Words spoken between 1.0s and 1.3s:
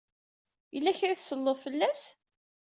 ay